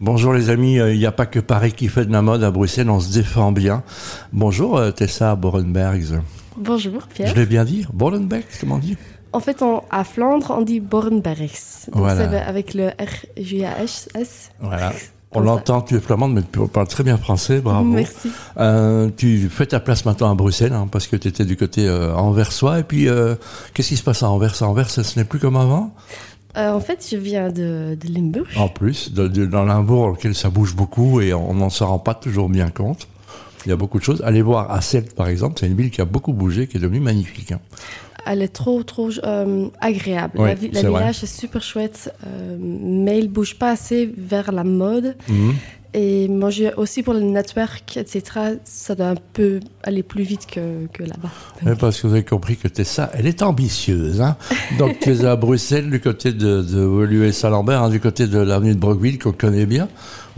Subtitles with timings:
[0.00, 2.44] Bonjour les amis, euh, il n'y a pas que Paris qui fait de la mode
[2.44, 3.82] à Bruxelles, on se défend bien.
[4.32, 6.20] Bonjour euh, Tessa Borenbergs.
[6.56, 7.28] Bonjour Pierre.
[7.28, 8.96] Je l'ai bien dit Borenbergs, comment on dit?
[9.32, 11.88] En fait, on- à Flandre, on dit Bornbergs.
[11.92, 12.46] Donc Voilà.
[12.46, 14.50] avec le R-G-A-S.
[14.60, 14.92] Voilà.
[15.30, 15.50] On Comme ça.
[15.52, 17.84] l'entend, tu es flamande, mais tu parles très bien français, bravo.
[17.84, 18.30] Merci.
[18.56, 21.86] Euh, tu fais ta place maintenant à Bruxelles, hein, parce que tu étais du côté
[21.86, 22.78] euh, anversois.
[22.78, 23.34] Et puis, euh,
[23.74, 24.62] qu'est-ce qui se passe à Anvers?
[24.62, 25.92] À Anvers, ce n'est plus comme avant?
[26.58, 28.46] Euh, en fait, je viens de, de Limburg.
[28.56, 31.84] En plus, de- de- dans Limbourg, dans lequel ça bouge beaucoup et on n'en se
[31.84, 33.06] rend pas toujours bien compte.
[33.66, 34.22] Il y a beaucoup de choses.
[34.24, 37.00] Allez voir Asselt, par exemple, c'est une ville qui a beaucoup bougé, qui est devenue
[37.00, 37.52] magnifique.
[37.52, 37.60] hein.
[38.26, 40.34] Elle est trop, trop euh, agréable.
[40.38, 40.82] La la vrai.
[41.00, 45.16] village est super chouette, euh, mais il bouge pas assez vers la mode.
[45.28, 45.54] Mhm.
[45.94, 48.22] Et moi, j'ai aussi pour le network, etc.,
[48.64, 51.74] ça doit un peu aller plus vite que, que là-bas.
[51.76, 54.20] Parce que vous avez compris que Tessa, elle est ambitieuse.
[54.20, 54.36] Hein
[54.78, 58.74] Donc tu es à Bruxelles, du côté de, de l'US-Lambert, hein, du côté de l'avenue
[58.74, 59.88] de Brockville, qu'on connaît bien.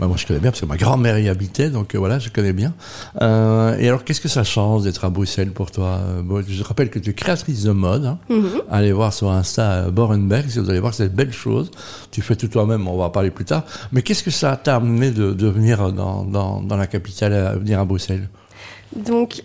[0.01, 2.29] Bah, moi, je connais bien parce que ma grand-mère y habitait, donc euh, voilà, je
[2.29, 2.73] connais bien.
[3.21, 5.99] Euh, et alors, qu'est-ce que ça change d'être à Bruxelles pour toi?
[6.01, 8.05] Euh, bon, Je rappelle que tu es créatrice de mode.
[8.05, 8.17] Hein.
[8.27, 8.63] Mhm.
[8.71, 11.69] Allez voir sur Insta Borenberg, si vous allez voir cette belle chose.
[12.09, 13.63] Tu fais tout toi-même, on va en parler plus tard.
[13.91, 17.55] Mais qu'est-ce que ça t'a amené de, de venir dans, dans, dans la capitale, à
[17.55, 18.29] venir à Bruxelles
[18.95, 19.43] Donc,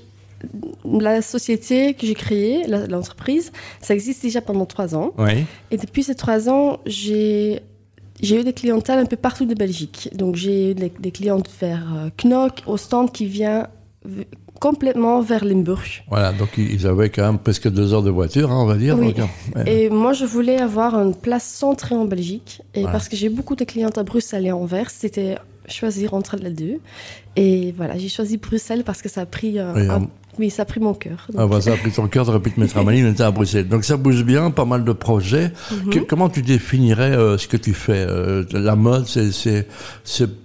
[0.84, 5.12] la société que j'ai créée, l'entreprise, ça existe déjà pendant trois ans.
[5.18, 5.44] Oui.
[5.70, 7.60] Et depuis ces trois ans, j'ai
[8.20, 10.08] j'ai eu des clientèles un peu partout de Belgique.
[10.14, 13.66] Donc j'ai eu des, des clientes vers euh, Knock, au stand qui vient
[14.60, 15.84] complètement vers Limburg.
[16.08, 18.98] Voilà, donc ils avaient quand même presque deux heures de voiture, hein, on va dire.
[18.98, 19.12] Oui.
[19.12, 22.62] Donc, euh, Et moi, je voulais avoir une place centrée en Belgique.
[22.74, 22.92] Et Voilà.
[22.92, 25.36] parce que j'ai beaucoup de clientes à Bruxelles et Anvers, c'était
[25.68, 26.78] choisir entre les deux.
[27.36, 30.48] Et voilà, j'ai choisi Bruxelles parce que ça a pris, euh, Oui, un- hein.
[30.50, 31.26] ça a pris mon cœur.
[31.36, 33.22] Ah bah ça a pris ton cœur, t'aurais pu te mettre à Mali, mais t'es
[33.22, 33.68] à Bruxelles.
[33.68, 35.52] Donc ça bouge bien, pas mal de projets.
[35.70, 35.90] Mhm.
[35.90, 39.66] Que- comment tu définirais euh, ce que tu fais Euh, La mode, c'est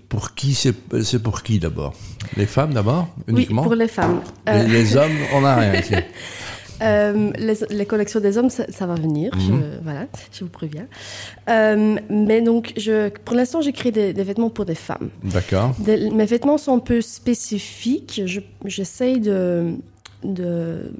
[0.09, 1.93] pour qui C'est pour qui d'abord?
[2.37, 3.63] Les femmes d'abord oui, uniquement?
[3.63, 4.21] pour les femmes.
[4.47, 5.93] les, Euh, les hommes, on n'a rien ici.
[6.81, 9.41] Euh, les, les collections des hommes, ça, ça va venir, Mhm.
[9.41, 10.87] je, voilà, je vous préviens.
[11.49, 15.09] Euh, mais donc, je, pour l'instant, j'ai créé des, des vêtements pour des femmes.
[15.23, 15.75] D'accord.
[15.87, 18.21] Mes vêtements sont un peu spécifiques.
[18.25, 19.73] Je- J'essaye de,
[20.23, 20.91] de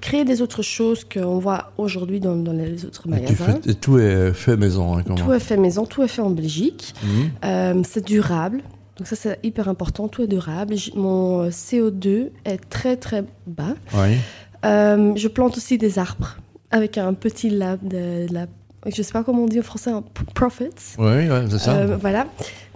[0.00, 3.58] créer des autres choses qu'on voit aujourd'hui dans, dans les autres Et magasins.
[3.62, 4.96] fais, et tout est fait maison.
[4.98, 6.94] Hein, Tout est fait maison, tout est fait en Belgique.
[7.02, 7.30] Mhm.
[7.44, 8.62] Euh, c'est durable.
[8.96, 10.08] Donc ça, c'est hyper important.
[10.08, 10.74] Tout est durable.
[10.94, 13.74] Mon euh, CO2 est très, très bas.
[13.94, 14.16] Oui.
[14.64, 16.36] Euh, je plante aussi des arbres
[16.70, 18.46] avec un petit lab de la
[18.86, 21.72] je sais pas comment on dit en français un p- profits Oui, ouais, c'est ça.
[21.72, 22.26] Euh, voilà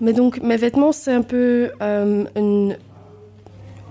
[0.01, 2.77] mais donc mes vêtements c'est un peu euh, une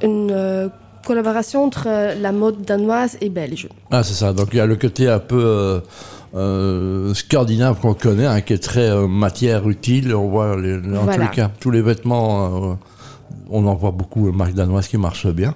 [0.04, 0.70] une euh,
[1.06, 1.88] collaboration entre
[2.20, 4.32] la mode danoise et belge Ah, c'est ça.
[4.34, 5.82] Donc il y a le côté un peu
[7.14, 10.16] scandinave qu'on connaît, hein, qui est très matière utile.
[10.16, 11.24] On voit les, dans tous Voilà.
[11.26, 12.78] les cas, tous les vêtements,
[13.50, 15.54] on en voit beaucoup, marque danoise qui marche bien.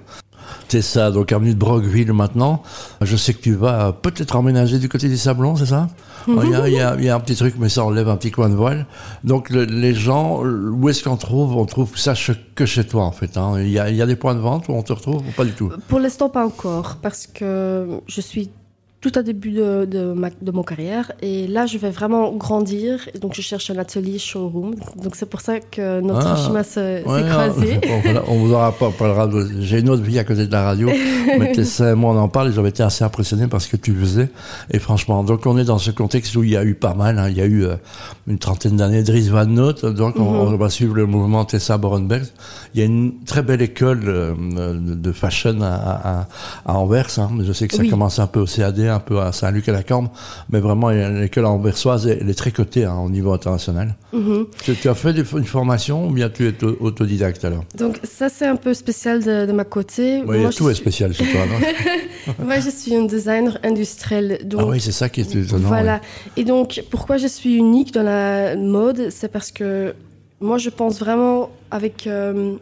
[0.68, 2.62] C'est ça, donc avenue de Brockville maintenant.
[3.00, 5.88] Je sais que tu vas peut-être emménager du côté des Sablons, c'est ça?
[6.26, 8.08] Il, y a, il, y a, il y a un petit truc, mais ça enlève
[8.08, 8.86] un petit coin de voile.
[9.24, 11.56] Donc le- les gens, où est-ce qu'on trouve?
[11.56, 12.12] On trouve ça
[12.54, 13.36] que chez toi en fait.
[13.38, 13.54] hein.
[13.58, 15.52] Il, y y a des points de vente où on te retrouve ou pas du
[15.52, 15.70] tout?
[15.88, 18.50] Pour l'instant pas encore parce que je suis
[19.00, 23.08] tout à début de, de, ma, de mon carrière et là je vais vraiment grandir
[23.20, 26.36] donc je cherche un atelier showroom donc c'est pour ça que notre Ah.
[26.36, 27.80] chemin se- s'est Ouais, croisé hein.
[27.86, 29.46] Bon, voilà, on vous aura pas parlera de...
[29.60, 30.88] J'ai une autre vie à côté de la radio,
[31.38, 31.54] mais
[31.94, 34.30] moi on en parle et j'avais été assez impressionné par ce que tu faisais.
[34.72, 37.18] Et franchement, donc on est dans ce contexte où il y a eu pas mal.
[37.20, 37.28] hein.
[37.28, 37.76] Il y a eu euh,
[38.26, 41.78] une trentaine d'années de Dries Van Noot, donc on, on va suivre le mouvement Tessa
[41.78, 42.24] Borenberg.
[42.74, 44.34] Il y a une très belle école euh,
[44.76, 46.28] de fashion à, à,
[46.66, 47.18] à Anvers.
[47.18, 47.30] Hein.
[47.42, 47.90] Je sais que ça Oui.
[47.90, 50.08] commence un peu au CAD, un peu à Saint-Luc à la Corne,
[50.50, 53.94] mais vraiment l'école anversoise, elle est très cotée hein, au niveau international.
[54.12, 54.46] Mhm.
[54.62, 57.64] Tu, tu as fait une formation ou bien tu es auto- autodidacte alors?
[57.76, 60.22] Donc ça c'est un peu spécial de, de ma côté.
[60.26, 61.40] Oui, moi, tout est spécial chez toi,
[62.44, 64.38] moi je suis un designer industriel.
[64.44, 65.68] Donc Ah oui, c'est ça qui est étonnant.
[65.68, 66.00] voilà.
[66.36, 69.94] Et donc pourquoi je suis unique dans la mode, c'est parce que
[70.40, 72.54] moi je pense vraiment avec euh,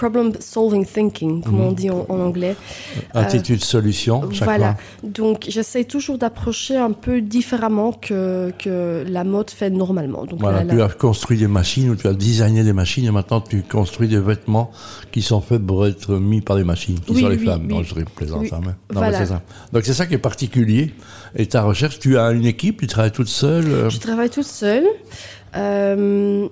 [0.00, 1.66] problem solving thinking, comme Mhm.
[1.68, 2.54] on dit en, en anglais.
[2.96, 3.02] ouais.
[3.22, 4.72] Attitude solution, chaque Voilà.
[4.74, 5.10] fois.
[5.20, 10.24] Donc j'essaie toujours d'approcher un peu différemment que, que la mode fait normalement.
[10.24, 13.40] Donc Voilà, tu as construit des machines ou tu as designé des machines et maintenant
[13.42, 14.70] tu construis des vêtements
[15.12, 17.66] qui sont faits pour être mis par des machines, qui Oui, sont les oui, femmes.
[17.68, 17.74] oui.
[17.74, 18.48] Non, je plaisante, Oui.
[18.52, 19.10] hein, mais- non, Voilà.
[19.18, 19.42] mais c'est ça.
[19.72, 20.94] Donc c'est ça qui est particulier.
[21.36, 23.66] Et ta recherche, tu as une équipe, tu travailles toute seule.
[23.68, 24.86] euh, Je travaille toute seule.
[25.56, 26.46] Euh,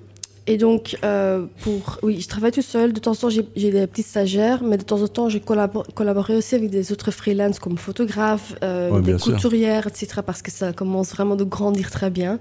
[0.51, 2.91] Et donc, euh, pour, oui, je travaille tout seul.
[2.91, 5.85] De temps en temps, j'ai des petits stagiaires, mais de temps en temps, j'ai collabo-
[5.93, 9.33] collaboré aussi avec des autres freelances comme photographes, euh, Ouais, des sûr.
[9.35, 10.07] couturières, etc.
[10.25, 12.39] Parce que ça commence vraiment de grandir très bien.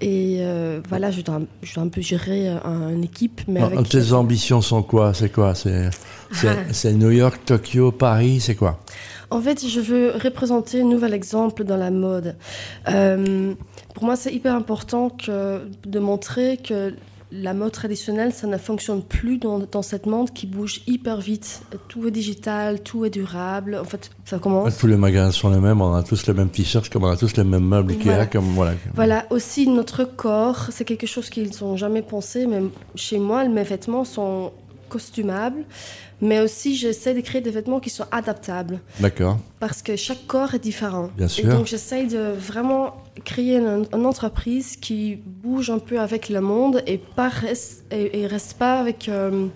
[0.00, 3.60] Et euh, voilà, je dois, je dois un peu gérer euh, un- une équipe, mais
[3.60, 5.12] Alors, avec Tes ambitions sont quoi?
[5.12, 5.54] C'est quoi?
[5.54, 5.90] C'est
[6.44, 6.54] Ah.
[6.72, 8.80] c'est New York, Tokyo, Paris, c'est quoi?
[9.30, 12.34] En fait, je veux représenter un nouvel exemple dans la mode.
[13.94, 16.94] Pour moi, c'est hyper important que, de montrer que
[17.34, 21.62] la mode traditionnelle, ça ne fonctionne plus dans, dans cette monde qui bouge hyper vite.
[21.88, 23.78] Tout est digital, tout est durable.
[23.80, 24.76] En fait, ça commence.
[24.76, 27.16] Tous les magasins sont les mêmes, on a tous les mêmes t-shirts, comme on a
[27.16, 28.26] tous les mêmes meubles Ikea, Voilà.
[28.26, 28.72] comme voilà.
[28.94, 32.60] Voilà, aussi notre corps, c'est quelque chose qu'ils n'ont jamais pensé, mais
[32.96, 34.52] chez moi, mes vêtements sont
[34.96, 35.62] costumables,
[36.20, 38.76] mais aussi j'essaie de créer des vêtements qui sont adaptables.
[39.00, 39.38] D'accord.
[39.58, 41.08] Parce que chaque corps est différent.
[41.16, 41.48] Bien Et sûr.
[41.54, 42.84] donc j'essaye de vraiment
[43.24, 45.00] créer une, une entreprise qui
[45.44, 49.46] bouge un peu avec le monde et pas reste, et, et reste pas avec, euh,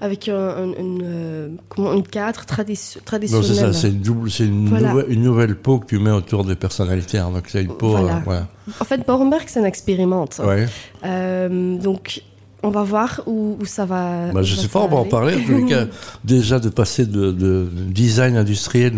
[0.00, 3.44] avec un, un- une, euh, comment, une cadre tradition- Donc traditionnel.
[3.46, 4.90] c'est ça, c'est une, double, c'est une, Voilà.
[4.90, 7.18] nouvelle, une nouvelle peau que tu mets autour des personnalités.
[7.18, 7.30] hein.
[7.32, 7.90] Donc c'est une peau.
[7.90, 8.16] Voilà.
[8.16, 8.46] euh, voilà.
[8.80, 10.40] En fait, Bornberg, c'est un expérimente.
[10.44, 10.66] Ouais.
[11.04, 12.22] Euh, donc
[12.66, 14.32] on va voir où, où ça va.
[14.32, 15.36] Bah, où je va sais pas, on va en parler.
[15.36, 15.86] En tous les cas,
[16.24, 18.92] déjà de passer de, de design industriel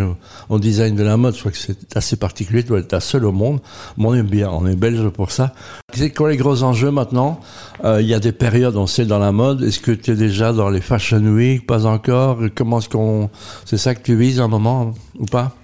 [0.49, 2.63] au, design de la mode, je crois que c'est assez particulier.
[2.63, 3.61] Tu dois être la seule au monde.
[3.97, 5.53] Mais on est bien, on est belge pour ça.
[5.93, 7.41] C'est quoi les gros enjeux maintenant?
[7.85, 9.63] Euh, Il y a des périodes, on sait, dans la mode.
[9.63, 11.67] Est-ce que tu es déjà dans les Fashion Week?
[11.67, 13.31] Pas encore Comment est-ce qu'on.
[13.65, 15.55] C'est ça que tu vises un moment ou pas?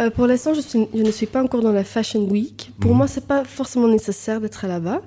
[0.00, 2.72] Euh, pour l'instant, je, ne suis pas encore dans la Fashion Week.
[2.80, 2.96] Pour Mhm.
[2.96, 5.00] moi, c'est pas forcément nécessaire d'être là-bas.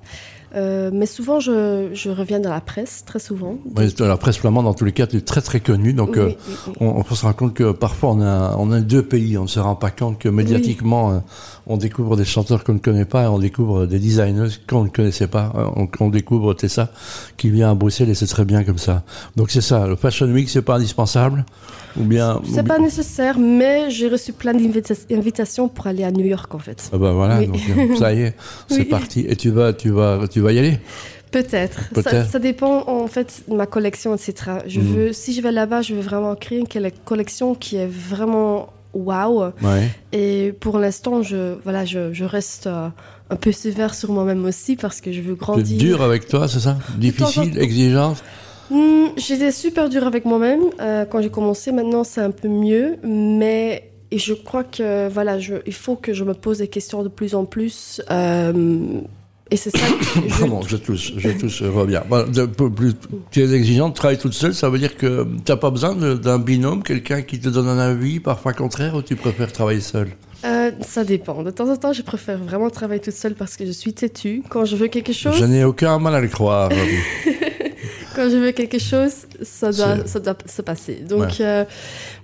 [0.58, 3.58] Euh, mais souvent, je, je reviens dans la presse, très souvent.
[3.98, 5.94] Dans La presse flamande, dans tous les cas, tu es très très connu.
[5.94, 8.80] Donc, Oui, euh, oui, on, on se rend compte que parfois on a, on a
[8.80, 11.20] deux pays, on ne se rend pas compte que médiatiquement euh,
[11.68, 14.90] on découvre des chanteurs qu'on ne connaît pas et on découvre des designers qu'on ne
[14.90, 15.54] connaissait pas.
[15.76, 16.90] On, on découvre Tessa
[17.38, 19.04] qui vient à Bruxelles et c'est très bien comme ça.
[19.36, 21.46] Donc c'est ça, le Fashion Week c'est pas indispensable
[22.00, 22.42] ou bien.
[22.54, 26.90] C'est pas nécessaire, mais j'ai reçu plein d'invitations pour aller à New York, en fait.
[26.94, 27.58] Ah bah voilà, donc,
[27.98, 28.36] ça y est,
[28.68, 29.26] c'est parti.
[29.28, 30.80] Et tu vas, tu vas, tu vas y aller.
[31.32, 31.80] Peut-être.
[32.32, 34.34] Ça, dépend, en fait, de ma collection, etc.
[34.66, 34.86] Je Mhm.
[34.96, 38.70] veux, si je vais là-bas, je veux vraiment créer une colle- collection qui est vraiment
[38.94, 39.52] waouh.
[39.62, 39.90] Ouais.
[40.14, 42.88] Et pour l'instant, je, voilà, je, je reste euh,
[43.30, 45.78] un peu sévère sur moi-même aussi parce que je veux grandir.
[45.78, 46.78] dur avec toi, c'est ça?
[46.98, 48.24] Difficile, exigeante?
[48.70, 51.72] Hmm, J'étais super dure avec moi-même euh, quand j'ai commencé.
[51.74, 56.14] Maintenant, c'est un peu mieux, mais et je crois que voilà, je, il faut que
[56.14, 58.02] je me pose des questions de plus en plus.
[58.10, 59.02] euh,
[59.52, 59.86] et c'est ça.
[59.88, 62.94] Que je, Pardon, je touche, je touche, je peu plus,
[63.32, 65.96] tu es exigeante, tu travailles toute seule, ça veut dire que tu n'as pas besoin
[65.96, 70.10] d'un binôme, quelqu'un qui te donne un avis, parfois contraire, ou tu préfères travailler seul
[70.46, 71.44] Euh, ça dépend.
[71.44, 74.44] De temps en temps, je préfère vraiment travailler toute seule parce que je suis têtue.
[74.50, 76.70] Quand je veux quelque chose, Je n'ai aucun mal à le croire.
[78.18, 80.96] quand je veux quelque chose, ça doit, ça doit se passer.
[81.08, 81.28] Donc, Ouais.
[81.42, 81.64] euh,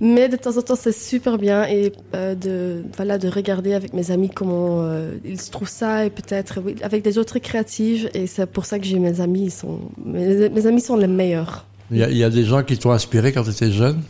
[0.01, 3.93] mais de temps en temps, c'est super bien et euh, de voilà de regarder avec
[3.93, 8.09] mes amis comment euh, ils se trouvent ça et peut-être oui, avec des autres créatives
[8.13, 9.43] et c'est pour ça que j'ai mes amis.
[9.45, 11.65] Ils sont mes, mes amis sont les meilleurs.
[11.91, 14.01] Il y, a, il y a des gens qui t'ont inspiré quand tu étais jeune?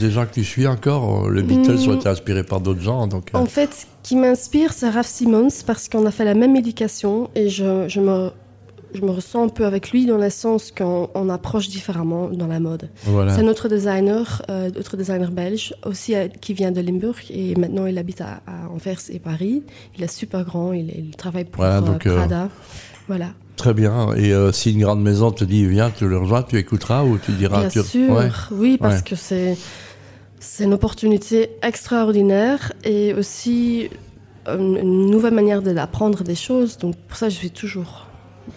[0.00, 1.28] Des gens que tu suis encore?
[1.28, 1.90] Le Beatles Mm.
[1.90, 3.06] ont été inspirés par d'autres gens.
[3.08, 6.34] Donc, euh, En fait, ce qui m'inspire, c'est Raph Simmons parce qu'on a fait la
[6.34, 8.30] même éducation et je, je me
[8.94, 12.46] je me ressens un peu avec lui dans le sens qu'on on approche différemment dans
[12.46, 12.88] la mode.
[13.04, 13.34] voilà.
[13.34, 17.86] C'est notre designer, euh, notre designer belge, aussi euh, qui vient de Limburg et maintenant
[17.86, 19.62] il habite à, à Anvers et Paris.
[19.98, 22.48] Il est super grand, il, il travaille pour Voilà, euh, donc, euh, Prada.
[23.08, 24.12] Voilà, Très bien.
[24.14, 27.18] Et euh, si une grande maison te dit viens, tu le rejoins, tu écouteras ou
[27.18, 27.82] tu diras bien tu...
[27.82, 28.28] sûr, Ouais.
[28.50, 29.02] oui, parce Ouais.
[29.02, 29.56] que c'est
[30.38, 33.88] c'est une opportunité extraordinaire et aussi
[34.46, 36.78] une, une nouvelle manière d'apprendre des choses.
[36.78, 38.05] Donc pour ça, je suis toujours.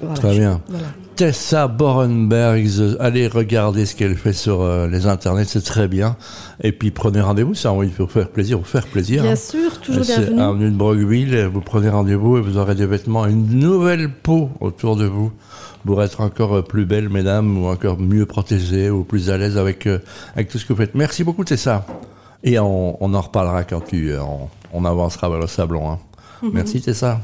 [0.02, 0.62] Voilà, Très je- bien.
[0.70, 0.88] Voilà.
[1.16, 6.16] Tessa Borenbergs, allez regarder ce qu'elle fait sur euh, les internets, c'est très bien.
[6.64, 9.24] Et puis prenez rendez-vous, ça, oui, pour faire plaisir, pour faire plaisir.
[9.24, 9.36] Bien hein.
[9.36, 10.40] sûr, toujours bienvenue.
[10.40, 14.96] avenue de Brogueville, vous prenez rendez-vous et vous aurez des vêtements, une nouvelle peau autour
[14.96, 15.32] de vous
[15.86, 19.58] pour être encore euh, plus belle, mesdames, ou encore mieux protégée, ou plus à l'aise
[19.58, 20.00] avec, euh,
[20.36, 20.96] avec tout ce que vous faites.
[20.96, 21.86] Merci beaucoup, Tessa.
[22.44, 25.90] Et on, on en reparlera quand tu, euh, on, on avancera vers le sablon.
[25.92, 26.00] hein.
[26.54, 27.20] Merci, Tessa.